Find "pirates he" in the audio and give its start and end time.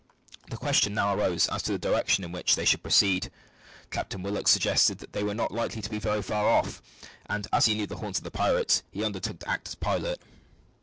8.31-9.03